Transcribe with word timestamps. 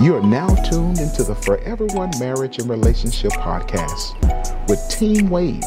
You 0.00 0.16
are 0.16 0.22
now 0.22 0.48
tuned 0.70 1.00
into 1.00 1.22
the 1.22 1.34
Forever 1.34 1.84
One 1.88 2.10
Marriage 2.18 2.58
and 2.58 2.68
Relationship 2.68 3.30
podcast 3.32 4.16
with 4.66 4.80
Team 4.88 5.28
Wade. 5.28 5.62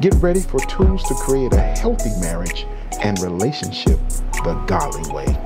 Get 0.00 0.14
ready 0.16 0.40
for 0.40 0.60
tools 0.66 1.02
to 1.04 1.14
create 1.14 1.54
a 1.54 1.60
healthy 1.60 2.10
marriage 2.20 2.66
and 3.00 3.18
relationship 3.20 3.98
the 4.44 4.62
godly 4.66 5.10
way. 5.14 5.36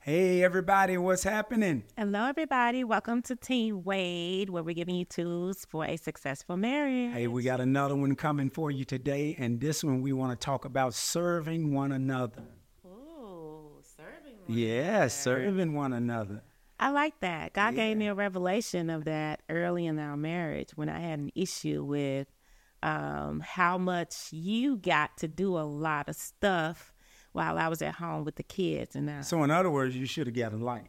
Hey, 0.00 0.44
everybody, 0.44 0.98
what's 0.98 1.22
happening? 1.22 1.84
Hello, 1.96 2.26
everybody. 2.26 2.84
Welcome 2.84 3.22
to 3.22 3.34
Team 3.34 3.82
Wade, 3.82 4.50
where 4.50 4.62
we're 4.62 4.74
giving 4.74 4.94
you 4.94 5.06
tools 5.06 5.66
for 5.70 5.86
a 5.86 5.96
successful 5.96 6.58
marriage. 6.58 7.14
Hey, 7.14 7.28
we 7.28 7.42
got 7.42 7.60
another 7.60 7.96
one 7.96 8.14
coming 8.14 8.50
for 8.50 8.70
you 8.70 8.84
today, 8.84 9.34
and 9.38 9.58
this 9.58 9.82
one 9.82 10.02
we 10.02 10.12
want 10.12 10.38
to 10.38 10.44
talk 10.44 10.66
about 10.66 10.92
serving 10.92 11.72
one 11.72 11.92
another. 11.92 12.42
Ooh, 12.86 13.80
serving. 13.96 14.36
one 14.46 14.58
Yeah, 14.58 14.96
another. 14.96 15.08
serving 15.08 15.72
one 15.72 15.94
another. 15.94 16.42
I 16.78 16.90
like 16.90 17.18
that. 17.20 17.52
God 17.54 17.74
gave 17.74 17.96
me 17.96 18.06
a 18.08 18.14
revelation 18.14 18.90
of 18.90 19.04
that 19.04 19.40
early 19.48 19.86
in 19.86 19.98
our 19.98 20.16
marriage 20.16 20.70
when 20.76 20.88
I 20.88 20.98
had 21.00 21.18
an 21.18 21.30
issue 21.34 21.82
with 21.82 22.26
um, 22.82 23.40
how 23.40 23.78
much 23.78 24.14
you 24.32 24.76
got 24.76 25.16
to 25.18 25.28
do 25.28 25.56
a 25.58 25.60
lot 25.64 26.08
of 26.08 26.16
stuff 26.16 26.92
while 27.32 27.56
I 27.58 27.68
was 27.68 27.80
at 27.82 27.94
home 27.94 28.24
with 28.24 28.36
the 28.36 28.42
kids. 28.42 28.94
And 28.94 29.08
uh, 29.08 29.22
So, 29.22 29.42
in 29.42 29.50
other 29.50 29.70
words, 29.70 29.96
you 29.96 30.06
should 30.06 30.26
have 30.26 30.36
got 30.36 30.52
a 30.52 30.56
life. 30.56 30.88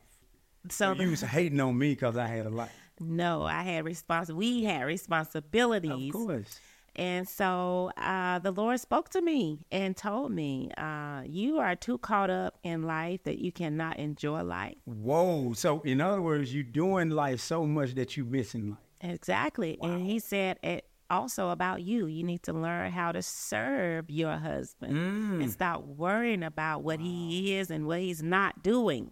so 0.70 0.92
you 0.94 1.10
was 1.10 1.22
hating 1.22 1.60
on 1.62 1.78
me 1.78 1.92
because 1.94 2.18
I 2.18 2.28
had 2.28 2.46
a 2.46 2.50
life. 2.50 2.72
no, 3.00 3.44
I 3.44 3.64
had 3.64 3.86
respons. 3.86 4.30
We 4.32 4.66
had 4.66 4.82
responsibilities. 4.84 6.14
Of 6.14 6.22
course. 6.28 6.60
And 6.98 7.28
so 7.30 7.92
uh, 7.98 8.40
the 8.40 8.52
Lord 8.52 8.80
spoke 8.80 9.10
to 9.10 9.22
me 9.22 9.66
and 9.72 9.96
told 9.96 10.32
me, 10.32 10.72
uh, 10.78 11.22
You 11.26 11.60
are 11.60 11.76
too 11.76 11.98
caught 12.00 12.30
up 12.30 12.58
in 12.64 12.84
life 12.84 13.24
that 13.24 13.38
you 13.38 13.52
cannot 13.52 13.98
enjoy 13.98 14.42
life. 14.44 14.78
Whoa. 14.86 15.54
So, 15.54 15.82
in 15.82 16.02
other 16.02 16.22
words, 16.22 16.54
you're 16.54 16.64
doing 16.64 17.10
life 17.12 17.40
so 17.40 17.66
much 17.66 17.94
that 17.96 18.18
you're 18.18 18.26
missing 18.26 18.72
life. 18.72 18.80
Exactly. 19.02 19.78
And 19.82 20.06
He 20.06 20.20
said 20.20 20.58
it 20.64 20.86
also 21.10 21.52
about 21.52 21.84
you. 21.84 22.08
You 22.08 22.24
need 22.24 22.44
to 22.44 22.54
learn 22.54 22.92
how 22.92 23.12
to 23.12 23.22
serve 23.22 24.10
your 24.10 24.36
husband 24.38 24.94
Mm. 24.98 25.42
and 25.44 25.52
stop 25.52 25.84
worrying 25.86 26.44
about 26.44 26.84
what 26.84 27.00
he 27.00 27.56
is 27.56 27.70
and 27.72 27.86
what 27.88 28.00
he's 28.00 28.22
not 28.24 28.62
doing. 28.64 29.12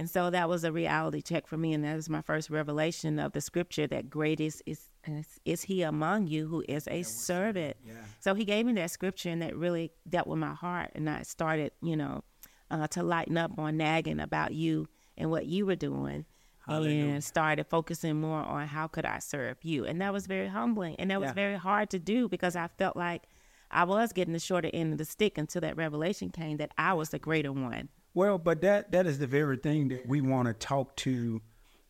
And 0.00 0.08
so 0.08 0.30
that 0.30 0.48
was 0.48 0.64
a 0.64 0.72
reality 0.72 1.20
check 1.20 1.46
for 1.46 1.58
me. 1.58 1.74
And 1.74 1.84
that 1.84 1.94
was 1.94 2.08
my 2.08 2.22
first 2.22 2.48
revelation 2.48 3.18
of 3.18 3.32
the 3.32 3.42
scripture 3.42 3.86
that 3.88 4.08
greatest 4.08 4.62
is, 4.64 4.80
is, 5.06 5.26
is 5.44 5.60
he 5.64 5.82
among 5.82 6.26
you 6.26 6.48
who 6.48 6.64
is 6.66 6.88
a 6.88 7.02
servant. 7.02 7.76
Yeah. 7.84 7.92
So 8.18 8.32
he 8.34 8.46
gave 8.46 8.64
me 8.64 8.72
that 8.72 8.90
scripture 8.90 9.28
and 9.28 9.42
that 9.42 9.54
really 9.54 9.92
dealt 10.08 10.26
with 10.26 10.38
my 10.38 10.54
heart. 10.54 10.92
And 10.94 11.10
I 11.10 11.20
started, 11.24 11.72
you 11.82 11.96
know, 11.98 12.24
uh, 12.70 12.86
to 12.86 13.02
lighten 13.02 13.36
up 13.36 13.58
on 13.58 13.76
nagging 13.76 14.20
about 14.20 14.54
you 14.54 14.88
and 15.18 15.30
what 15.30 15.44
you 15.44 15.66
were 15.66 15.76
doing. 15.76 16.24
Hallelujah. 16.66 17.04
And 17.04 17.22
started 17.22 17.66
focusing 17.66 18.18
more 18.18 18.40
on 18.40 18.68
how 18.68 18.86
could 18.86 19.04
I 19.04 19.18
serve 19.18 19.58
you. 19.62 19.84
And 19.84 20.00
that 20.00 20.14
was 20.14 20.26
very 20.26 20.48
humbling. 20.48 20.96
And 20.98 21.10
that 21.10 21.20
was 21.20 21.28
Yeah. 21.28 21.34
very 21.34 21.56
hard 21.56 21.90
to 21.90 21.98
do 21.98 22.26
because 22.26 22.56
I 22.56 22.68
felt 22.68 22.96
like 22.96 23.24
I 23.70 23.84
was 23.84 24.14
getting 24.14 24.32
the 24.32 24.40
shorter 24.40 24.70
end 24.72 24.92
of 24.92 24.98
the 24.98 25.04
stick 25.04 25.36
until 25.36 25.60
that 25.60 25.76
revelation 25.76 26.30
came 26.30 26.56
that 26.56 26.72
I 26.78 26.94
was 26.94 27.10
the 27.10 27.18
greater 27.18 27.52
one. 27.52 27.90
Well, 28.14 28.38
but 28.38 28.60
that 28.62 28.92
that 28.92 29.06
is 29.06 29.18
the 29.18 29.26
very 29.26 29.56
thing 29.56 29.88
that 29.88 30.06
we 30.06 30.20
want 30.20 30.48
to 30.48 30.54
talk 30.54 30.96
to 30.96 31.40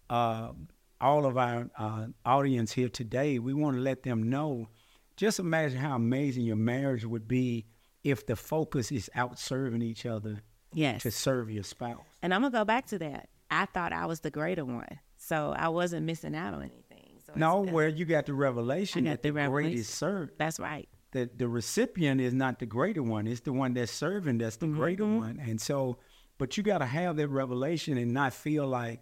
uh, 0.09 0.53
all 1.01 1.25
of 1.27 1.39
our 1.39 1.71
uh, 1.79 2.07
audience 2.25 2.73
here 2.73 2.89
today. 2.89 3.39
We 3.39 3.55
want 3.55 3.77
to 3.77 3.83
let 3.83 4.03
them 4.03 4.29
know. 4.29 4.69
Just 5.17 5.39
imagine 5.39 5.79
how 5.79 5.97
amazing 5.97 6.45
your 6.45 6.57
marriage 6.57 7.05
would 7.05 7.27
be 7.29 7.67
if 8.05 8.27
the 8.27 8.37
focus 8.37 8.91
is 8.91 9.11
out 9.15 9.39
serving 9.39 9.83
each 9.83 10.07
other 10.07 10.43
Yes. 10.73 11.03
to 11.03 11.11
serve 11.11 11.51
your 11.51 11.63
spouse. 11.65 12.01
And 12.23 12.33
I'm 12.33 12.43
gonna 12.43 12.53
go 12.53 12.65
back 12.65 12.87
to 12.87 12.99
that. 12.99 13.29
I 13.51 13.67
thought 13.67 13.93
I 13.93 14.07
was 14.07 14.21
the 14.21 14.31
greater 14.31 14.65
one, 14.65 15.01
so 15.17 15.53
I 15.57 15.69
wasn't 15.69 16.07
missing 16.07 16.35
out 16.37 16.55
on 16.55 16.63
anything. 16.63 17.19
So 17.27 17.33
No, 17.37 17.61
where 17.63 17.89
you 17.89 18.05
got 18.05 18.27
the 18.27 18.35
revelation 18.35 19.07
I 19.07 19.11
that 19.11 19.23
the 19.23 19.33
revelation. 19.33 19.71
greatest 19.73 19.95
serve. 19.95 20.31
that's 20.39 20.59
right. 20.61 20.89
The 21.13 21.29
the 21.37 21.49
recipient 21.49 22.21
is 22.21 22.33
not 22.33 22.59
the 22.61 22.67
greater 22.67 23.03
one; 23.03 23.27
it's 23.27 23.41
the 23.41 23.53
one 23.53 23.75
that's 23.75 23.91
serving 23.93 24.39
that's 24.39 24.57
the 24.57 24.69
greater 24.69 25.03
Mm-hmm. 25.05 25.19
one. 25.19 25.41
And 25.41 25.61
so, 25.61 25.99
but 26.41 26.57
you 26.57 26.63
got 26.63 26.79
to 26.79 26.87
have 26.87 27.17
that 27.17 27.29
revelation 27.29 27.99
and 27.99 28.13
not 28.13 28.33
feel 28.33 28.67
like 28.67 29.01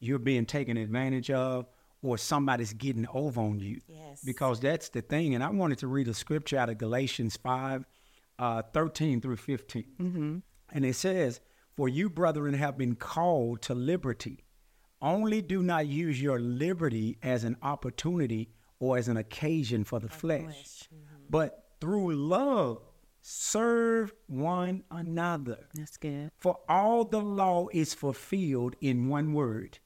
you're 0.00 0.18
being 0.18 0.46
taken 0.46 0.78
advantage 0.78 1.30
of 1.30 1.66
or 2.02 2.16
somebody's 2.16 2.72
getting 2.72 3.06
over 3.12 3.42
on 3.42 3.60
you. 3.60 3.78
Yes. 3.86 4.22
Because 4.24 4.58
that's 4.58 4.88
the 4.88 5.02
thing. 5.02 5.34
And 5.34 5.44
I 5.44 5.50
wanted 5.50 5.78
to 5.80 5.86
read 5.86 6.08
a 6.08 6.14
scripture 6.14 6.56
out 6.56 6.70
of 6.70 6.78
Galatians 6.78 7.36
5, 7.36 7.84
uh, 8.38 8.62
13 8.72 9.20
through 9.20 9.36
15. 9.36 9.84
Mm-hmm. 10.00 10.38
And 10.72 10.84
it 10.86 10.94
says, 10.94 11.40
For 11.76 11.90
you, 11.90 12.08
brethren, 12.08 12.54
have 12.54 12.78
been 12.78 12.94
called 12.94 13.60
to 13.62 13.74
liberty. 13.74 14.44
Only 15.02 15.42
do 15.42 15.62
not 15.62 15.86
use 15.86 16.22
your 16.22 16.40
liberty 16.40 17.18
as 17.22 17.44
an 17.44 17.58
opportunity 17.62 18.48
or 18.80 18.96
as 18.96 19.08
an 19.08 19.18
occasion 19.18 19.84
for 19.84 20.00
the 20.00 20.08
flesh, 20.08 20.88
but 21.28 21.64
through 21.80 22.14
love 22.14 22.80
serve 23.22 24.12
one 24.26 24.84
another. 24.90 25.68
That's 25.74 25.96
good. 25.96 26.30
For 26.38 26.58
all 26.68 27.04
the 27.04 27.20
law 27.20 27.68
is 27.72 27.94
fulfilled 27.94 28.76
in 28.80 29.08
one 29.08 29.32
word, 29.32 29.78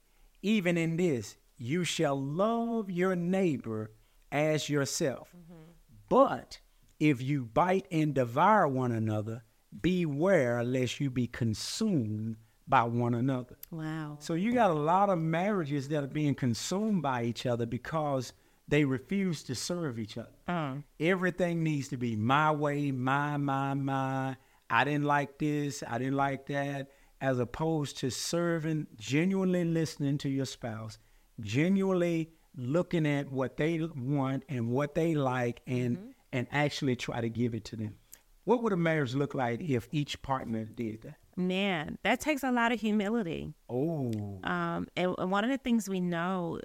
even 0.43 0.77
in 0.77 0.97
this, 0.97 1.37
you 1.57 1.85
shall 1.85 2.21
love 2.21 2.91
your 2.91 3.15
neighbor 3.15 3.93
as 4.31 4.69
yourself. 4.69 5.29
Mm-hmm. 5.37 5.63
But 6.09 6.61
if 6.99 7.23
you 7.23 7.45
bite 7.45 7.87
and 7.91 8.15
devour 8.15 8.69
one 8.69 8.93
another, 8.93 9.45
beware 9.81 10.63
lest 10.63 11.01
you 11.01 11.11
be 11.11 11.27
consumed 11.27 12.37
by 12.67 12.85
one 12.85 13.15
another. 13.15 13.57
Wow. 13.71 14.17
So 14.21 14.35
you 14.35 14.53
got 14.53 14.71
a 14.71 14.75
lot 14.75 15.11
of 15.11 15.19
marriages 15.19 15.89
that 15.89 16.05
are 16.05 16.09
being 16.09 16.35
consumed 16.35 17.03
by 17.03 17.25
each 17.25 17.47
other 17.47 17.67
because 17.67 18.33
they 18.73 18.87
refuse 18.87 19.43
to 19.43 19.55
serve 19.55 19.99
each 19.99 20.17
other. 20.17 20.33
Um, 20.49 20.85
Everything 20.99 21.63
needs 21.63 21.89
to 21.89 21.99
be 21.99 22.17
my 22.17 22.51
way, 22.51 22.91
my, 22.91 23.37
my, 23.37 23.75
my. 23.75 24.35
I 24.71 24.85
didn't 24.85 25.05
like 25.05 25.39
this, 25.39 25.83
I 25.87 25.99
didn't 25.99 26.17
like 26.17 26.47
that, 26.47 26.89
as 27.21 27.39
opposed 27.39 27.99
to 27.99 28.09
serving, 28.09 28.87
genuinely 28.97 29.67
listening 29.67 30.17
to 30.19 30.31
your 30.31 30.47
spouse, 30.47 30.97
genuinely 31.39 32.31
looking 32.57 33.07
at 33.07 33.31
what 33.31 33.59
they 33.59 33.79
want 33.95 34.45
and 34.49 34.71
what 34.71 34.95
they 34.95 35.15
like 35.15 35.61
and 35.67 36.15
and 36.33 36.47
actually 36.51 36.97
try 36.97 37.21
to 37.21 37.29
give 37.29 37.55
it 37.55 37.67
to 37.67 37.77
them. 37.77 37.97
What 38.45 38.63
would 38.63 38.73
a 38.73 38.77
marriage 38.79 39.15
look 39.15 39.35
like 39.35 39.61
if 39.61 39.87
each 39.93 40.23
partner 40.23 40.65
did 40.65 41.03
that? 41.03 41.17
man, 41.37 41.99
that 42.03 42.21
takes 42.21 42.43
a 42.43 42.51
lot 42.53 42.73
of 42.73 42.81
humility. 42.81 43.55
Oh, 43.69 44.39
Um, 44.45 44.87
and 44.97 45.31
one 45.31 45.45
of 45.45 45.51
the 45.51 45.57
things 45.59 45.89
we 45.89 46.01
know 46.01 46.61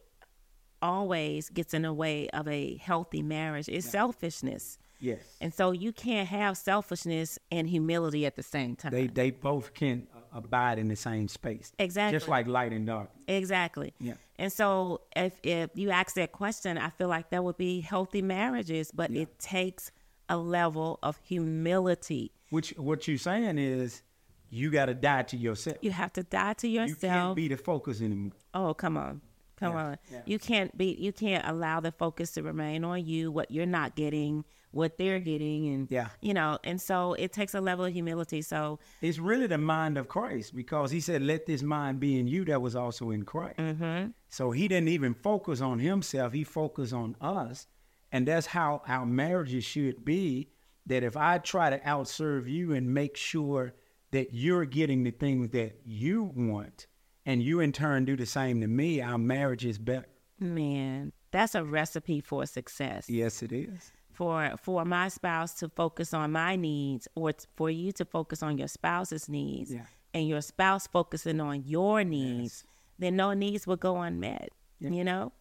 always 0.82 1.50
gets 1.50 1.74
in 1.74 1.82
the 1.84 1.94
way 1.94 2.30
of 2.30 2.48
a 2.48 2.78
healthy 2.78 3.22
marriage 3.22 3.70
is 3.70 3.86
selfishness. 3.90 4.78
yes. 5.00 5.20
And 5.42 5.54
so 5.54 5.72
you 5.72 5.92
can't 5.92 6.28
have 6.28 6.58
selfishness 6.58 7.40
and 7.52 7.68
humility 7.70 8.26
at 8.26 8.36
the 8.36 8.44
same 8.44 8.76
time. 8.76 8.92
They 8.92 9.08
they 9.08 9.32
both 9.32 9.74
can 9.74 10.08
abide 10.34 10.78
in 10.80 10.88
the 10.88 10.96
same 10.96 11.28
space. 11.28 11.72
Exactly. 11.80 12.18
Just 12.18 12.28
like 12.28 12.48
light 12.48 12.72
and 12.74 12.86
dark. 12.86 13.10
Exactly. 13.28 13.94
Yeah. 14.00 14.14
And 14.38 14.52
so 14.52 15.02
if 15.16 15.40
if 15.44 15.70
you 15.76 15.90
ask 15.92 16.16
that 16.16 16.32
question, 16.32 16.78
I 16.78 16.90
feel 16.90 17.08
like 17.08 17.30
that 17.32 17.44
would 17.44 17.58
be 17.58 17.82
healthy 17.82 18.22
marriages, 18.22 18.92
but 18.92 19.12
it 19.12 19.40
takes 19.40 19.92
a 20.30 20.38
level 20.38 21.00
of 21.02 21.18
humility. 21.24 22.32
Which 22.50 22.72
what 22.78 23.08
you're 23.08 23.18
saying 23.18 23.58
is 23.58 24.04
you 24.50 24.72
got 24.72 24.86
to 24.86 24.94
die 24.94 25.24
to 25.24 25.38
yourself. 25.38 25.78
You 25.82 25.92
have 25.92 26.14
to 26.14 26.24
die 26.24 26.54
to 26.54 26.68
yourself. 26.68 27.04
You 27.04 27.10
can't 27.10 27.36
be 27.36 27.48
the 27.50 27.58
focus 27.58 28.02
anymore. 28.02 28.32
oh, 28.54 28.74
come 28.74 28.98
on. 28.98 29.22
Come 29.58 29.74
Yeah, 29.74 29.84
on. 29.86 29.98
yeah. 30.12 30.22
You 30.26 30.40
can't 30.40 30.78
be 30.78 30.96
you 31.00 31.12
can't 31.12 31.46
allow 31.48 31.80
the 31.80 31.92
focus 31.92 32.32
to 32.34 32.44
remain 32.44 32.84
on 32.84 33.06
you, 33.06 33.32
what 33.32 33.52
you're 33.52 33.66
not 33.66 33.96
getting, 33.96 34.46
what 34.72 34.98
they're 34.98 35.20
getting 35.20 35.68
and 35.74 35.88
Yeah. 35.92 36.10
you 36.22 36.34
know, 36.34 36.60
and 36.64 36.80
so 36.80 37.14
it 37.14 37.34
takes 37.34 37.54
a 37.56 37.62
level 37.62 37.84
of 37.86 37.92
humility. 37.94 38.42
So 38.44 38.80
It's 39.02 39.18
really 39.20 39.48
the 39.48 39.58
mind 39.58 39.98
of 39.98 40.08
Christ 40.08 40.56
because 40.56 40.92
he 40.92 41.00
said, 41.00 41.22
"Let 41.24 41.46
this 41.48 41.64
mind 41.64 42.00
be 42.00 42.20
in 42.20 42.28
you 42.28 42.46
that 42.46 42.62
was 42.62 42.76
also 42.76 43.10
in 43.10 43.24
Christ." 43.26 43.58
mhm. 43.58 44.14
So 44.30 44.52
he 44.52 44.68
didn't 44.68 44.90
even 44.90 45.14
focus 45.16 45.60
on 45.62 45.80
himself; 45.80 46.34
he 46.34 46.44
focused 46.44 46.94
on 46.94 47.16
us, 47.20 47.68
and 48.12 48.28
that's 48.28 48.48
how 48.48 48.82
our 48.88 49.06
marriages 49.06 49.64
should 49.64 50.06
be. 50.06 50.52
That 50.86 51.04
if 51.04 51.18
I 51.18 51.40
try 51.40 51.70
to 51.70 51.80
outserve 51.80 52.48
you 52.48 52.74
and 52.74 52.94
make 52.94 53.18
sure 53.18 53.74
that 54.12 54.34
you're 54.34 54.66
getting 54.66 55.04
the 55.04 55.12
things 55.12 55.50
that 55.50 55.82
you 55.84 56.24
want, 56.24 56.88
and 57.28 57.44
you 57.44 57.60
in 57.60 57.72
turn 57.72 58.06
do 58.06 58.16
the 58.16 58.26
same 58.26 58.62
to 58.62 58.68
me, 58.68 59.02
our 59.02 59.20
marriage 59.20 59.66
is 59.66 59.78
better. 59.78 60.08
man, 60.40 61.12
that's 61.32 61.54
a 61.56 61.64
recipe 61.64 62.22
for 62.22 62.46
success. 62.46 63.10
Yes, 63.10 63.44
it 63.44 63.52
is. 63.52 63.92
for 64.14 64.54
for 64.62 64.84
my 64.86 65.08
spouse 65.10 65.54
to 65.60 65.70
focus 65.70 66.14
on 66.14 66.32
my 66.32 66.56
needs 66.56 67.08
or 67.16 67.34
t- 67.34 67.46
for 67.56 67.70
you 67.70 67.92
to 67.92 68.04
focus 68.06 68.42
on 68.42 68.58
your 68.58 68.68
spouse's 68.68 69.30
needs 69.30 69.72
Yeah. 69.72 69.86
and 70.14 70.28
your 70.28 70.42
spouse 70.42 70.88
focusing 70.88 71.40
on 71.40 71.56
your 71.66 72.04
needs 72.04 72.64
then 72.98 73.16
no 73.16 73.34
needs 73.34 73.68
will 73.68 73.76
go 73.90 73.94
unmet 74.02 74.50
Yeah. 74.80 74.90
you 74.98 75.04
know 75.04 75.34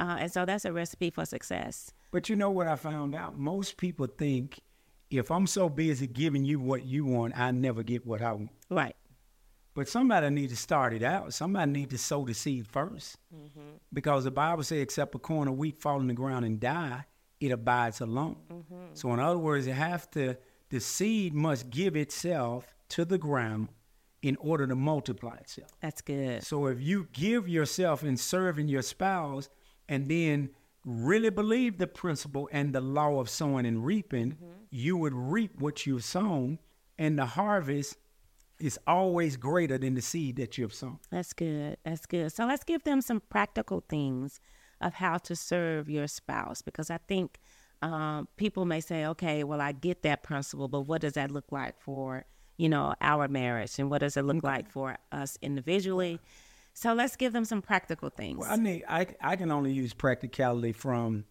uh, 0.00 0.16
and 0.20 0.32
so 0.32 0.46
that's 0.46 0.64
a 0.64 0.72
recipe 0.72 1.10
for 1.10 1.24
success 1.26 1.92
But 2.12 2.28
you 2.30 2.36
know 2.36 2.50
what 2.50 2.66
I 2.66 2.76
found 2.76 3.14
out? 3.14 3.36
Most 3.38 3.76
people 3.76 4.06
think 4.06 4.60
if 5.10 5.30
I'm 5.30 5.46
so 5.46 5.68
busy 5.68 6.06
giving 6.06 6.44
you 6.46 6.58
what 6.60 6.84
you 6.86 7.04
want, 7.04 7.36
I 7.38 7.50
never 7.50 7.82
get 7.82 8.06
what 8.06 8.22
I 8.22 8.32
want. 8.32 8.50
right 8.70 8.96
But 9.74 9.88
somebody 9.88 10.30
need 10.30 10.50
to 10.50 10.56
start 10.56 10.92
it 10.92 11.02
out. 11.02 11.34
Somebody 11.34 11.70
need 11.70 11.90
to 11.90 11.98
sow 11.98 12.24
the 12.24 12.34
seed 12.34 12.66
1st 12.68 13.16
mm-hmm. 13.34 13.60
Because 13.92 14.24
the 14.24 14.30
Bible 14.30 14.62
says, 14.62 14.80
except 14.80 15.14
a 15.14 15.18
corn 15.18 15.48
of 15.48 15.56
wheat 15.56 15.78
fall 15.78 16.00
in 16.00 16.06
the 16.06 16.14
ground 16.14 16.44
and 16.44 16.60
die, 16.60 17.04
it 17.40 17.50
abides 17.50 18.00
alone. 18.00 18.36
Mm-hmm. 18.50 18.94
So 18.94 19.12
in 19.12 19.20
other 19.20 19.38
words, 19.38 19.66
it 19.66 19.72
have 19.72 20.10
to 20.12 20.36
the 20.70 20.80
seed 20.80 21.34
must 21.34 21.70
give 21.70 21.94
itself 21.96 22.74
to 22.90 23.04
the 23.04 23.18
ground 23.18 23.68
in 24.22 24.36
order 24.36 24.66
to 24.66 24.74
multiply 24.74 25.36
itself. 25.36 25.70
That's 25.80 26.00
good. 26.00 26.42
So 26.42 26.66
if 26.66 26.80
you 26.80 27.08
give 27.12 27.48
yourself 27.48 28.02
in 28.02 28.16
serving 28.16 28.68
your 28.68 28.82
spouse 28.82 29.50
and 29.88 30.08
then 30.08 30.50
really 30.84 31.30
believe 31.30 31.78
the 31.78 31.86
principle 31.86 32.48
and 32.50 32.72
the 32.72 32.80
law 32.80 33.20
of 33.20 33.28
sowing 33.28 33.66
and 33.66 33.84
reaping, 33.84 34.32
mm-hmm. 34.32 34.52
you 34.70 34.96
would 34.96 35.14
reap 35.14 35.60
what 35.60 35.86
you've 35.86 36.04
sown, 36.04 36.58
and 36.98 37.18
the 37.18 37.26
harvest 37.26 37.96
is 38.64 38.78
always 38.86 39.36
greater 39.36 39.78
than 39.78 39.94
the 39.94 40.02
seed 40.02 40.36
that 40.36 40.56
you've 40.56 40.74
sown. 40.74 40.98
That's 41.10 41.32
good. 41.32 41.76
That's 41.84 42.06
good. 42.06 42.32
So 42.32 42.46
let's 42.46 42.64
give 42.64 42.84
them 42.84 43.00
some 43.00 43.20
practical 43.28 43.84
things 43.88 44.40
of 44.80 44.94
how 44.94 45.18
to 45.18 45.36
serve 45.36 45.88
your 45.88 46.06
spouse 46.06 46.62
because 46.62 46.90
I 46.90 46.98
think 46.98 47.38
um, 47.82 48.28
people 48.36 48.64
may 48.64 48.80
say, 48.80 49.06
okay, 49.06 49.44
well, 49.44 49.60
I 49.60 49.72
get 49.72 50.02
that 50.02 50.22
principle, 50.22 50.68
but 50.68 50.82
what 50.82 51.02
does 51.02 51.12
that 51.14 51.30
look 51.30 51.52
like 51.52 51.80
for 51.80 52.24
you 52.56 52.68
know 52.68 52.94
our 53.00 53.26
marriage, 53.26 53.78
and 53.78 53.90
what 53.90 53.98
does 53.98 54.16
it 54.16 54.22
look 54.22 54.42
like 54.44 54.70
for 54.70 54.96
us 55.12 55.36
individually? 55.42 56.20
So 56.72 56.94
let's 56.94 57.16
give 57.16 57.32
them 57.32 57.44
some 57.44 57.62
practical 57.62 58.10
things. 58.10 58.38
Well, 58.38 58.50
I 58.50 58.56
mean, 58.56 58.82
I 58.88 59.06
I 59.20 59.36
can 59.36 59.50
only 59.50 59.72
use 59.72 59.92
practicality 59.92 60.72
from 60.72 61.24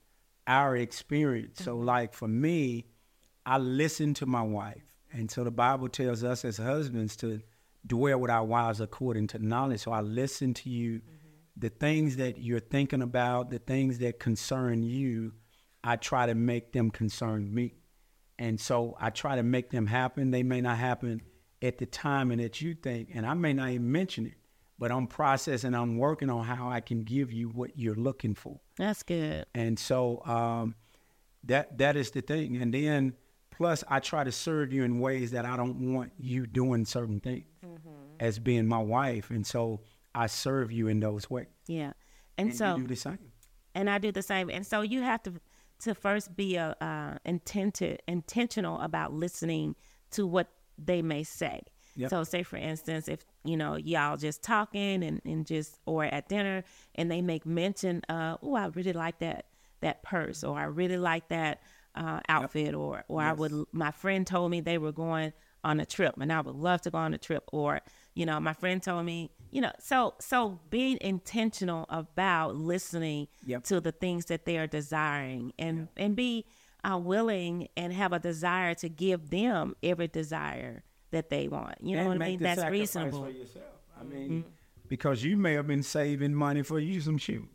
our 0.47 0.75
experience. 0.75 1.63
So, 1.63 1.77
like 1.77 2.13
for 2.13 2.27
me, 2.27 2.85
I 3.45 3.57
listen 3.57 4.13
to 4.15 4.25
my 4.25 4.41
wife, 4.41 4.93
and 5.13 5.30
so 5.30 5.44
the 5.44 5.51
Bible 5.51 5.88
tells 5.88 6.24
us 6.24 6.44
as 6.44 6.57
husbands 6.57 7.15
to 7.18 7.42
dwell 7.86 8.19
with 8.19 8.31
our 8.31 8.44
wives 8.44 8.81
according 8.81 9.27
to 9.27 9.39
knowledge. 9.39 9.81
So 9.81 9.92
I 9.92 10.01
listen 10.01 10.54
to 10.56 10.69
you. 10.69 11.01
The 11.56 11.69
things 11.69 12.15
that 12.18 12.39
you're 12.39 12.60
thinking 12.60 13.04
about, 13.04 13.51
the 13.51 13.60
things 13.60 14.00
that 14.00 14.19
concern 14.19 14.81
you, 14.81 15.33
I 15.83 15.98
try 15.98 16.25
to 16.25 16.33
make 16.33 16.71
them 16.71 16.89
concern 16.89 17.54
me. 17.54 17.75
And 18.39 18.60
so 18.60 18.98
I 19.00 19.12
try 19.12 19.36
to 19.36 19.44
make 19.44 19.69
them 19.69 19.86
happen. 19.86 20.31
They 20.31 20.42
may 20.42 20.62
not 20.62 20.77
happen 20.77 21.21
at 21.62 21.77
the 21.77 21.86
time 21.86 22.31
and 22.31 22.42
that 22.42 22.59
you 22.59 22.74
think, 22.74 23.09
and 23.13 23.25
I 23.25 23.36
may 23.36 23.54
not 23.54 23.69
even 23.69 23.92
mention 23.92 24.25
it, 24.25 24.33
but 24.80 24.92
I'm 24.92 25.06
processing, 25.06 25.75
I'm 25.75 25.98
working 25.98 26.30
on 26.30 26.44
how 26.44 26.69
I 26.69 26.81
can 26.81 27.04
give 27.04 27.31
you 27.31 27.50
what 27.50 27.77
you're 27.77 27.95
looking 27.95 28.33
for. 28.33 28.59
That's 28.77 29.04
good. 29.04 29.45
And 29.54 29.77
so 29.77 30.25
um, 30.25 30.75
that 31.44 31.77
that 31.77 31.95
is 31.95 32.12
the 32.12 32.21
thing. 32.21 32.57
And 32.57 32.74
then 32.74 33.13
plus 33.58 33.84
I 33.88 34.00
try 34.00 34.24
to 34.24 34.32
serve 34.32 34.74
you 34.74 34.84
in 34.84 35.00
ways 35.00 35.32
that 35.32 35.46
I 35.46 35.56
don't 35.58 35.94
want 35.94 36.12
you 36.18 36.46
doing 36.46 36.86
certain 36.86 37.20
things 37.20 37.46
as 38.20 38.40
being 38.40 38.68
my 38.68 38.80
wife. 38.80 39.30
And 39.30 39.46
so 39.46 39.82
I 40.16 40.28
serve 40.28 40.72
you 40.72 40.88
in 40.88 41.00
those 41.00 41.30
ways. 41.30 41.48
Yeah. 41.68 41.94
And, 42.38 42.50
And 42.50 42.58
so 42.58 42.76
you 42.76 42.82
do 42.84 42.88
the 42.88 42.96
same. 42.96 43.20
and 43.76 43.90
I 43.90 43.98
do 43.98 44.12
the 44.12 44.22
same. 44.22 44.50
And 44.50 44.66
so 44.66 44.82
you 44.82 45.02
have 45.02 45.22
to 45.24 45.34
to 45.80 45.94
first 45.94 46.36
be 46.36 46.56
a 46.56 46.76
uh, 46.80 47.18
intented 47.26 48.02
intentional 48.08 48.80
about 48.80 49.12
listening 49.14 49.76
to 50.12 50.26
what 50.26 50.48
they 50.78 51.02
may 51.02 51.24
say. 51.24 51.62
Yep. 51.96 52.10
So 52.10 52.24
say 52.24 52.44
for 52.44 52.58
instance, 52.58 53.08
if 53.08 53.26
you 53.44 53.58
know 53.58 53.76
y'all 53.76 54.18
just 54.18 54.42
talking 54.42 55.04
and, 55.04 55.22
and 55.26 55.46
just 55.46 55.80
or 55.86 56.06
at 56.06 56.30
dinner 56.30 56.64
and 56.96 57.12
they 57.12 57.22
make 57.22 57.46
mention, 57.46 58.02
uh, 58.10 58.38
oh, 58.42 58.56
I 58.56 58.68
really 58.68 58.94
like 58.94 59.20
that 59.20 59.46
that 59.82 60.02
purse, 60.04 60.44
or 60.44 60.58
I 60.58 60.64
really 60.64 60.98
like 60.98 61.28
that 61.28 61.62
uh, 61.95 62.19
outfit, 62.30 62.74
or 62.74 63.04
or 63.07 63.22
I 63.22 63.34
would 63.34 63.54
my 63.72 63.92
friend 63.92 64.25
told 64.25 64.51
me 64.51 64.62
they 64.62 64.78
were 64.78 64.92
going 64.92 65.34
on 65.63 65.80
a 65.80 65.86
trip 65.86 66.16
and 66.19 66.31
I 66.34 66.42
would 66.42 66.56
love 66.56 66.81
to 66.81 66.92
go 66.92 66.98
on 66.98 67.13
a 67.13 67.18
trip, 67.18 67.44
or 67.51 67.81
you 68.16 68.25
know 68.25 68.40
my 68.40 68.54
friend 68.54 68.81
told 68.81 69.06
me, 69.06 69.31
you 69.51 69.62
know, 69.62 69.72
so 69.80 70.16
so 70.19 70.60
being 70.69 70.98
intentional 71.01 71.86
about 71.90 72.56
listening 72.56 73.28
Yep. 73.45 73.63
to 73.66 73.81
the 73.81 73.92
things 73.92 74.25
that 74.25 74.45
they 74.45 74.57
are 74.57 74.68
desiring 74.68 75.54
and 75.60 75.88
and 75.98 76.16
be 76.16 76.45
uh, 76.84 76.98
willing 76.98 77.69
and 77.78 77.94
have 77.94 78.12
a 78.12 78.19
desire 78.19 78.74
to 78.75 78.90
give 78.90 79.30
them 79.30 79.75
every 79.81 80.07
desire 80.07 80.84
that 81.12 81.30
they 81.30 81.48
want. 81.48 81.75
You 81.81 81.95
know 81.95 82.01
And 82.01 82.19
what 82.19 82.22
I 82.22 82.30
mean? 82.30 82.40
That's 82.40 82.63
reasonable. 82.69 83.24
For 83.24 83.30
yourself. 83.30 83.66
I 84.00 84.04
mean, 84.04 84.44
because 84.88 85.24
you 85.24 85.38
may 85.38 85.54
have 85.54 85.68
been 85.68 85.84
saving 85.84 86.34
money 86.34 86.62
for 86.62 86.80
you 86.80 87.00
some 87.00 87.18
shoes, 87.18 87.48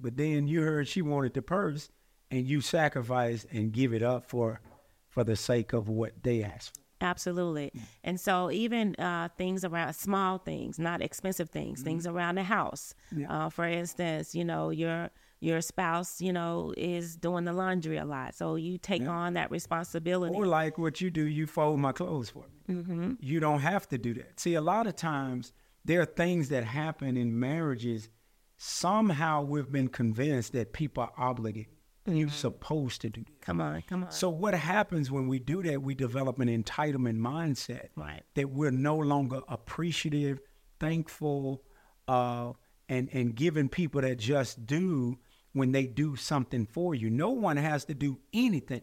but 0.00 0.16
then 0.16 0.46
you 0.46 0.60
heard 0.60 0.86
she 0.86 1.02
wanted 1.02 1.34
the 1.34 1.42
purse, 1.42 1.90
and 2.30 2.46
you 2.46 2.60
sacrifice 2.60 3.46
and 3.50 3.72
give 3.72 3.92
it 3.92 4.02
up 4.02 4.28
for 4.28 4.60
for 5.08 5.24
the 5.24 5.36
sake 5.36 5.72
of 5.72 5.88
what 5.88 6.12
they 6.22 6.42
ask 6.42 6.74
for. 6.74 6.82
Absolutely. 7.00 7.72
And 8.04 8.18
so 8.18 8.50
even 8.50 8.94
uh, 8.96 9.28
things 9.36 9.64
around 9.64 9.92
small 9.94 10.38
things, 10.38 10.78
not 10.78 11.02
expensive 11.02 11.50
things, 11.50 11.82
things 11.82 12.06
around 12.06 12.36
the 12.36 12.42
house. 12.42 12.94
Uh, 13.28 13.50
for 13.50 13.66
instance, 13.66 14.34
you 14.34 14.44
know, 14.44 14.70
your 14.70 15.10
your 15.40 15.60
spouse, 15.60 16.20
you 16.22 16.32
know, 16.32 16.72
is 16.76 17.16
doing 17.16 17.44
the 17.44 17.52
laundry 17.52 17.98
a 17.98 18.04
lot. 18.06 18.34
So 18.34 18.56
you 18.56 18.78
take 18.78 19.06
on 19.06 19.34
that 19.34 19.50
responsibility. 19.50 20.34
Or 20.34 20.46
like 20.46 20.78
what 20.78 21.00
you 21.02 21.10
do, 21.10 21.26
you 21.26 21.46
fold 21.46 21.78
my 21.78 21.92
clothes 21.92 22.30
for 22.30 22.44
me. 22.48 22.74
Mm-hmm. 22.74 23.12
You 23.20 23.40
don't 23.40 23.60
have 23.60 23.86
to 23.88 23.98
do 23.98 24.14
that. 24.14 24.40
See, 24.40 24.54
a 24.54 24.62
lot 24.62 24.86
of 24.86 24.96
times 24.96 25.52
there 25.84 26.00
are 26.00 26.06
things 26.06 26.48
that 26.48 26.64
happen 26.64 27.18
in 27.18 27.38
marriages. 27.38 28.08
Somehow 28.56 29.42
we've 29.42 29.70
been 29.70 29.88
convinced 29.88 30.54
that 30.54 30.72
people 30.72 31.02
are 31.02 31.12
obligated. 31.18 31.75
You're 32.06 32.28
supposed 32.28 33.00
to 33.02 33.10
do 33.10 33.22
that. 33.22 33.40
come 33.40 33.60
on, 33.60 33.82
come 33.82 34.04
on. 34.04 34.10
So 34.10 34.28
what 34.30 34.54
happens 34.54 35.10
when 35.10 35.26
we 35.28 35.38
do 35.38 35.62
that? 35.64 35.82
We 35.82 35.94
develop 35.94 36.38
an 36.38 36.48
entitlement 36.48 37.18
mindset 37.18 37.88
Right. 37.96 38.22
that 38.34 38.50
we're 38.50 38.70
no 38.70 38.96
longer 38.96 39.40
appreciative, 39.48 40.40
thankful, 40.80 41.62
uh, 42.08 42.52
and 42.88 43.08
and 43.12 43.34
giving 43.34 43.68
people 43.68 44.00
that 44.02 44.18
just 44.18 44.66
do 44.66 45.18
when 45.52 45.72
they 45.72 45.86
do 45.86 46.14
something 46.16 46.66
for 46.66 46.94
you. 46.94 47.10
No 47.10 47.30
one 47.30 47.56
has 47.56 47.84
to 47.86 47.94
do 47.94 48.18
anything. 48.32 48.82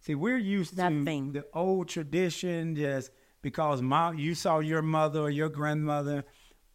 See, 0.00 0.14
we're 0.14 0.38
used 0.38 0.76
Nothing. 0.76 1.32
to 1.32 1.40
the 1.40 1.46
old 1.52 1.88
tradition, 1.88 2.74
just 2.74 3.10
because 3.42 3.82
my 3.82 4.12
you 4.12 4.34
saw 4.34 4.58
your 4.60 4.82
mother 4.82 5.20
or 5.20 5.30
your 5.30 5.48
grandmother 5.48 6.24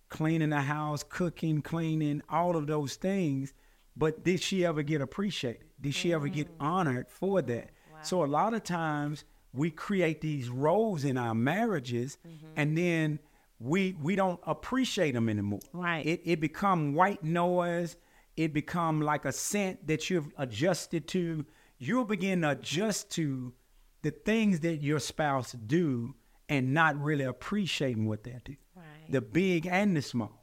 cleaning 0.10 0.50
the 0.52 0.62
house, 0.62 1.04
cooking, 1.04 1.62
cleaning, 1.62 2.22
all 2.30 2.56
of 2.56 2.68
those 2.68 2.96
things. 2.96 3.54
But 3.96 4.24
did 4.24 4.42
she 4.42 4.66
ever 4.66 4.82
get 4.84 5.02
appreciated? 5.02 5.66
Did 5.80 5.94
she 5.94 6.14
ever 6.14 6.28
get 6.28 6.48
mm. 6.48 6.56
honored 6.60 7.10
for 7.10 7.42
that? 7.42 7.72
So 8.02 8.24
a 8.24 8.26
lot 8.26 8.54
of 8.54 8.64
times 8.64 9.24
we 9.54 9.72
create 9.72 10.20
these 10.20 10.50
roles 10.50 11.06
in 11.06 11.18
our 11.18 11.34
marriages 11.34 12.18
mm-hmm. 12.28 12.48
and 12.56 12.78
then 12.78 13.20
we 13.60 13.96
we 14.02 14.16
don't 14.16 14.40
appreciate 14.46 15.14
them 15.14 15.30
anymore. 15.30 15.62
Right. 15.72 16.06
It 16.06 16.22
it 16.26 16.40
become 16.40 16.94
white 16.94 17.24
noise. 17.24 17.96
It 18.36 18.54
become 18.54 19.00
like 19.00 19.26
a 19.26 19.32
scent 19.32 19.88
that 19.88 20.10
you've 20.10 20.34
adjusted 20.38 21.08
to. 21.10 21.46
You'll 21.78 22.06
begin 22.06 22.42
to 22.42 22.52
adjust 22.52 23.12
to 23.12 23.54
the 24.02 24.12
things 24.12 24.62
that 24.62 24.82
your 24.82 25.00
spouse 25.00 25.54
do 25.54 26.16
and 26.50 26.74
not 26.74 27.02
really 27.02 27.24
appreciating 27.24 28.06
what 28.06 28.24
they 28.24 28.36
do 28.44 28.56
Right. 28.76 28.86
the 29.10 29.22
big 29.22 29.66
and 29.68 29.96
the 29.96 30.02
small. 30.02 30.43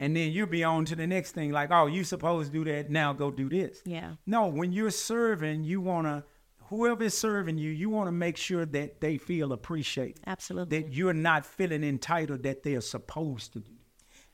And 0.00 0.16
then 0.16 0.30
you'll 0.32 0.46
be 0.46 0.64
on 0.64 0.84
to 0.86 0.96
the 0.96 1.06
next 1.06 1.32
thing, 1.32 1.52
like, 1.52 1.70
oh, 1.70 1.86
you 1.86 2.04
supposed 2.04 2.52
to 2.52 2.64
do 2.64 2.70
that, 2.72 2.90
now 2.90 3.12
go 3.12 3.30
do 3.30 3.48
this. 3.48 3.80
Yeah. 3.84 4.12
No, 4.26 4.46
when 4.46 4.72
you're 4.72 4.90
serving, 4.90 5.64
you 5.64 5.80
wanna 5.80 6.24
whoever 6.68 7.04
is 7.04 7.16
serving 7.16 7.58
you, 7.58 7.70
you 7.70 7.88
wanna 7.88 8.10
make 8.12 8.36
sure 8.36 8.66
that 8.66 9.00
they 9.00 9.18
feel 9.18 9.52
appreciated. 9.52 10.20
Absolutely. 10.26 10.80
That 10.82 10.92
you're 10.92 11.12
not 11.14 11.46
feeling 11.46 11.84
entitled 11.84 12.42
that 12.42 12.62
they 12.64 12.74
are 12.74 12.80
supposed 12.80 13.52
to 13.54 13.60
do. 13.60 13.70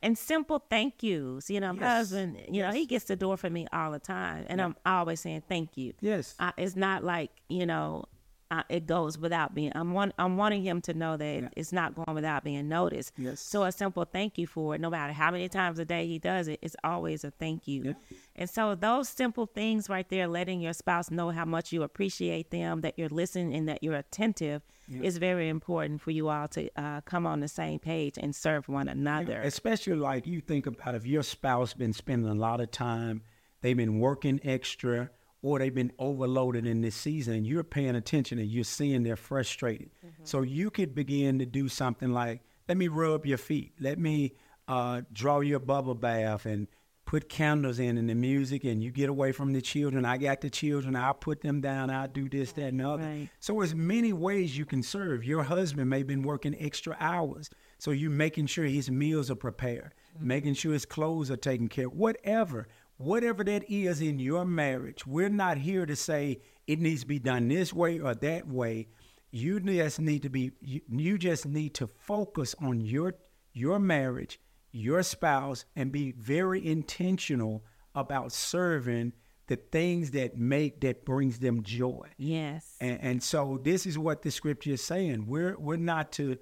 and 0.04 0.18
simple 0.18 0.58
thank 0.68 1.00
yous. 1.02 1.48
You 1.48 1.60
know, 1.60 1.72
my 1.74 1.80
Yes. 1.82 1.96
husband, 1.98 2.40
you 2.50 2.60
know, 2.62 2.72
he 2.72 2.86
gets 2.86 3.04
the 3.04 3.14
door 3.14 3.36
for 3.36 3.48
me 3.50 3.66
all 3.72 3.92
the 3.92 4.00
time, 4.00 4.46
and 4.48 4.60
I'm 4.60 4.74
always 4.84 5.20
saying 5.20 5.42
thank 5.48 5.76
you. 5.76 5.92
Yes. 6.00 6.34
I, 6.40 6.52
it's 6.56 6.74
not 6.74 7.04
like 7.04 7.30
you 7.48 7.66
know, 7.66 8.06
uh, 8.52 8.62
it 8.68 8.86
goes 8.86 9.16
without 9.16 9.54
being. 9.54 9.72
I'm 9.74 9.94
want, 9.94 10.12
I'm 10.18 10.36
wanting 10.36 10.62
him 10.62 10.82
to 10.82 10.94
know 10.94 11.16
that 11.16 11.52
it's 11.56 11.72
not 11.72 11.94
going 11.94 12.14
without 12.14 12.44
being 12.44 12.68
noticed. 12.68 13.12
Yes. 13.16 13.40
So 13.40 13.64
a 13.64 13.72
simple 13.72 14.04
thank 14.04 14.36
you 14.36 14.46
for 14.46 14.74
it, 14.74 14.80
no 14.80 14.90
matter 14.90 15.14
how 15.14 15.30
many 15.30 15.48
times 15.48 15.78
a 15.78 15.86
day 15.86 16.06
he 16.06 16.18
does 16.18 16.48
it, 16.48 16.58
it's 16.60 16.76
always 16.84 17.24
a 17.24 17.30
thank 17.30 17.66
you. 17.66 17.82
Yeah. 17.84 17.92
And 18.36 18.50
so 18.50 18.74
those 18.74 19.08
simple 19.08 19.46
things 19.46 19.88
right 19.88 20.08
there, 20.08 20.28
letting 20.28 20.60
your 20.60 20.74
spouse 20.74 21.10
know 21.10 21.30
how 21.30 21.46
much 21.46 21.72
you 21.72 21.82
appreciate 21.82 22.50
them, 22.50 22.82
that 22.82 22.98
you're 22.98 23.08
listening, 23.08 23.54
and 23.54 23.68
that 23.68 23.82
you're 23.82 23.96
attentive, 23.96 24.62
is 25.00 25.16
very 25.16 25.48
important 25.48 26.02
for 26.02 26.10
you 26.10 26.28
all 26.28 26.46
to 26.48 26.68
uh, 26.76 27.00
come 27.02 27.26
on 27.26 27.40
the 27.40 27.48
same 27.48 27.78
page 27.78 28.18
and 28.18 28.36
serve 28.36 28.68
one 28.68 28.88
another. 28.88 29.40
Especially 29.40 29.94
like 29.94 30.26
you 30.26 30.42
think 30.42 30.66
about 30.66 30.94
if 30.94 31.06
your 31.06 31.22
spouse 31.22 31.72
been 31.72 31.94
spending 31.94 32.30
a 32.30 32.34
lot 32.34 32.60
of 32.60 32.70
time, 32.70 33.22
they've 33.62 33.76
been 33.76 34.00
working 34.00 34.38
extra, 34.44 35.08
or 35.42 35.58
they've 35.58 35.74
been 35.74 35.92
overloaded 35.98 36.66
in 36.66 36.80
this 36.80 36.94
season, 36.94 37.34
and 37.34 37.46
you're 37.46 37.64
paying 37.64 37.96
attention 37.96 38.38
and 38.38 38.48
you're 38.48 38.64
seeing 38.64 39.02
they're 39.02 39.16
frustrated. 39.16 39.90
So 40.22 40.42
you 40.42 40.70
could 40.70 40.94
begin 40.94 41.40
to 41.40 41.46
do 41.46 41.68
something 41.68 42.12
like, 42.12 42.42
let 42.68 42.78
me 42.78 42.88
rub 42.88 43.26
your 43.26 43.38
feet, 43.38 43.72
let 43.80 43.98
me 43.98 44.34
uh, 44.68 45.02
draw 45.12 45.40
you 45.40 45.56
a 45.56 45.60
bubble 45.60 45.96
bath 45.96 46.46
and 46.46 46.68
put 47.04 47.28
candles 47.28 47.78
in 47.78 47.98
and 47.98 48.08
the 48.08 48.14
music 48.14 48.64
and 48.64 48.82
you 48.82 48.90
get 48.90 49.10
away 49.10 49.32
from 49.32 49.52
the 49.52 49.60
children. 49.60 50.04
I 50.04 50.16
got 50.16 50.40
the 50.40 50.48
children, 50.48 50.94
I'll 50.96 51.12
put 51.12 51.40
them 51.42 51.60
down, 51.60 51.90
I'll 51.90 52.08
do 52.08 52.28
this, 52.28 52.52
that, 52.52 52.68
and 52.68 52.80
the 52.80 52.88
other. 52.88 53.02
Right. 53.02 53.28
So 53.40 53.54
there's 53.54 53.74
many 53.74 54.12
ways 54.12 54.56
you 54.56 54.64
can 54.64 54.82
serve. 54.82 55.24
Your 55.24 55.42
husband 55.42 55.90
may 55.90 55.98
have 55.98 56.06
been 56.06 56.22
working 56.22 56.56
extra 56.58 56.96
hours. 57.00 57.50
So 57.78 57.90
you're 57.90 58.10
making 58.12 58.46
sure 58.46 58.64
his 58.64 58.90
meals 58.90 59.28
are 59.30 59.34
prepared, 59.34 59.92
making 60.20 60.54
sure 60.54 60.72
his 60.72 60.86
clothes 60.86 61.32
are 61.32 61.36
taken 61.36 61.68
care 61.68 61.88
of, 61.88 61.94
whatever. 61.94 62.68
Whatever 62.96 63.42
that 63.44 63.70
is 63.70 64.00
in 64.00 64.18
your 64.18 64.44
marriage, 64.44 65.06
we're 65.06 65.28
not 65.28 65.58
here 65.58 65.86
to 65.86 65.96
say 65.96 66.40
it 66.66 66.78
needs 66.78 67.02
to 67.02 67.06
be 67.06 67.18
done 67.18 67.48
this 67.48 67.72
way 67.72 67.98
or 67.98 68.14
that 68.14 68.46
way. 68.46 68.88
You 69.30 69.60
just 69.60 69.98
need 69.98 70.22
to 70.22 70.28
be 70.28 70.52
you, 70.60 70.80
you 70.88 71.18
just 71.18 71.46
need 71.46 71.74
to 71.74 71.86
focus 71.86 72.54
on 72.60 72.80
your 72.80 73.14
your 73.52 73.78
marriage, 73.78 74.38
your 74.70 75.02
spouse 75.02 75.64
and 75.74 75.90
be 75.90 76.12
very 76.12 76.64
intentional 76.64 77.64
about 77.94 78.32
serving 78.32 79.12
the 79.48 79.56
things 79.56 80.12
that 80.12 80.36
make 80.36 80.80
that 80.80 81.04
brings 81.04 81.38
them 81.38 81.62
joy. 81.62 82.08
Yes. 82.16 82.76
And, 82.80 82.98
and 83.02 83.22
so 83.22 83.60
this 83.62 83.86
is 83.86 83.98
what 83.98 84.22
the 84.22 84.30
scripture 84.30 84.72
is 84.72 84.84
saying. 84.84 85.26
We're 85.26 85.58
we're 85.58 85.76
not 85.76 86.12
to 86.12 86.38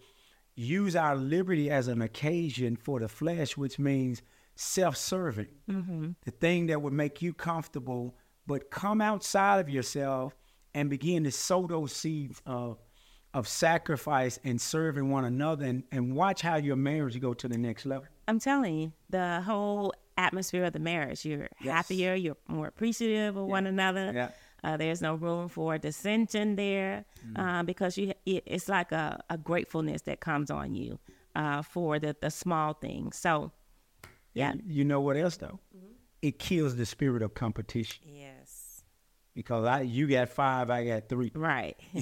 use 0.55 0.95
our 0.95 1.17
liberty 1.17 1.71
as 1.71 1.89
an 1.89 2.03
occasion 2.03 2.77
for 2.77 3.01
the 3.01 3.09
flesh, 3.09 3.57
which 3.57 3.79
means 3.79 4.23
self-serving. 4.55 5.49
The 6.25 6.31
thing 6.31 6.67
that 6.67 6.81
would 6.83 6.93
make 6.93 7.23
you 7.23 7.33
comfortable, 7.33 8.17
but 8.47 8.71
come 8.71 9.01
outside 9.01 9.61
of 9.61 9.69
yourself 9.69 10.35
and 10.75 10.89
begin 10.91 11.25
to 11.25 11.31
sow 11.31 11.67
those 11.67 11.93
seeds 11.93 12.41
of 12.47 12.79
of 13.33 13.47
sacrifice 13.47 14.41
and 14.43 14.61
serving 14.61 15.09
one 15.09 15.25
another 15.25 15.65
and, 15.65 15.85
and 15.93 16.17
watch 16.17 16.43
how 16.43 16.57
your 16.57 16.75
marriage 16.75 17.21
go 17.21 17.33
to 17.33 17.47
the 17.47 17.57
next 17.57 17.87
level. 17.87 18.07
I'm 18.27 18.41
telling 18.41 18.77
you, 18.77 18.93
the 19.09 19.41
whole 19.43 19.95
atmosphere 20.19 20.65
of 20.65 20.73
the 20.73 20.81
marriage, 20.81 21.25
you're 21.25 21.49
Yes. 21.63 21.73
happier, 21.73 22.15
you're 22.17 22.37
more 22.49 22.67
appreciative 22.67 23.37
of 23.37 23.47
one 23.47 23.67
another. 23.69 24.11
Yeah. 24.13 24.29
Uh, 24.65 24.77
there's 24.77 25.01
no 25.01 25.15
room 25.15 25.49
for 25.49 25.79
dissension 25.79 26.57
there 26.57 27.05
Mm-hmm. 27.25 27.41
uh, 27.41 27.63
because 27.63 27.97
you 27.97 28.15
it, 28.27 28.43
it's 28.47 28.69
like 28.69 28.91
a, 28.91 29.23
a 29.31 29.39
gratefulness 29.39 30.03
that 30.03 30.19
comes 30.19 30.51
on 30.51 30.75
you 30.75 30.99
uh, 31.37 31.63
for 31.63 32.01
the, 32.01 32.17
the 32.21 32.31
small 32.31 32.73
things. 32.75 33.15
So, 33.17 33.53
yeah. 34.35 34.55
You, 34.67 34.85
know 34.85 35.01
what 35.01 35.17
else 35.17 35.37
though? 35.37 35.59
Mm-hmm. 35.77 35.87
It 36.23 36.39
kills 36.39 36.77
the 36.77 36.87
spirit 36.87 37.23
of 37.23 37.35
competition 37.35 38.05
Yes. 38.07 38.83
because 39.35 39.65
I 39.65 39.81
you 39.83 40.07
got 40.07 40.29
five, 40.29 40.71
I 40.71 40.85
got 40.87 41.09
three. 41.09 41.31
Right. 41.35 41.77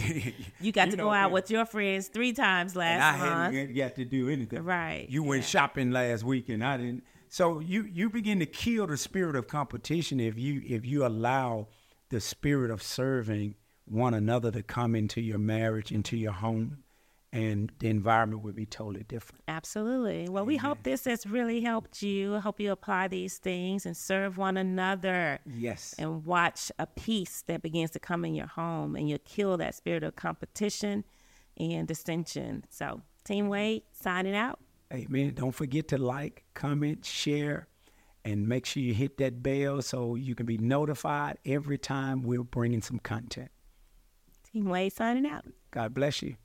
you 0.60 0.72
got 0.72 0.86
You 0.86 0.90
to 0.92 0.96
know, 0.96 1.04
go 1.04 1.12
out 1.12 1.30
with 1.30 1.50
your 1.50 1.64
friends 1.66 2.08
three 2.08 2.32
times 2.32 2.72
and 2.72 2.80
last 2.80 3.02
I 3.14 3.18
month. 3.26 3.54
hadn't 3.54 3.76
got 3.76 3.94
to 3.96 4.04
do 4.04 4.28
anything. 4.28 4.62
Right, 4.64 5.06
You 5.08 5.22
went 5.22 5.42
yeah. 5.42 5.48
shopping 5.48 5.90
last 5.90 6.24
week, 6.24 6.48
and 6.48 6.64
I 6.64 6.76
didn't. 6.78 7.04
So 7.28 7.60
you 7.60 7.82
you 7.84 8.08
begin 8.10 8.38
to 8.40 8.46
kill 8.46 8.86
the 8.86 8.96
spirit 8.96 9.36
of 9.36 9.46
competition 9.48 10.18
if 10.18 10.38
you 10.38 10.62
if 10.66 10.86
you 10.86 11.04
allow 11.06 11.68
the 12.08 12.20
spirit 12.20 12.70
of 12.70 12.82
serving 12.82 13.54
one 13.84 14.14
another 14.14 14.50
to 14.50 14.62
come 14.62 14.94
into 14.94 15.20
your 15.20 15.38
marriage, 15.38 15.92
into 15.92 16.16
your 16.16 16.32
home, 16.32 16.78
and 17.32 17.70
the 17.78 17.88
environment 17.88 18.42
would 18.42 18.56
be 18.56 18.64
totally 18.66 19.04
different. 19.04 19.42
Absolutely. 19.48 20.28
Well, 20.28 20.46
we 20.46 20.56
hope 20.56 20.82
this 20.82 21.04
has 21.04 21.26
really 21.26 21.60
helped 21.60 22.02
you. 22.02 22.36
I 22.36 22.40
hope 22.40 22.58
you 22.58 22.72
apply 22.72 23.08
these 23.08 23.36
things 23.38 23.84
and 23.84 23.96
serve 23.96 24.38
one 24.38 24.56
another. 24.56 25.38
Yes. 25.46 25.94
and 25.98 26.24
watch 26.24 26.72
a 26.78 26.86
peace 26.86 27.42
that 27.46 27.62
begins 27.62 27.90
to 27.92 27.98
come 27.98 28.24
in 28.24 28.34
your 28.34 28.46
home 28.46 28.96
and 28.96 29.08
you'll 29.08 29.18
kill 29.24 29.56
that 29.58 29.74
spirit 29.74 30.02
of 30.02 30.16
competition 30.16 31.04
and 31.58 31.86
dissension. 31.86 32.64
So, 32.70 33.02
Team 33.24 33.48
Wade 33.48 33.82
signing 33.92 34.34
out. 34.34 34.58
Amen. 34.92 35.34
Don't 35.34 35.52
forget 35.52 35.88
to 35.88 35.98
like, 35.98 36.44
comment, 36.54 37.04
share, 37.04 37.68
and 38.24 38.48
make 38.48 38.64
sure 38.64 38.82
you 38.82 38.94
hit 38.94 39.18
that 39.18 39.42
bell 39.42 39.82
so 39.82 40.14
you 40.14 40.34
can 40.34 40.46
be 40.46 40.56
notified 40.56 41.36
every 41.44 41.76
time 41.76 42.22
we're 42.22 42.42
bringing 42.42 42.80
some 42.80 42.98
content. 42.98 43.50
Team 44.50 44.64
Wade 44.70 44.94
signing 44.94 45.26
out. 45.26 45.44
God 45.70 45.92
bless 45.92 46.22
you. 46.22 46.36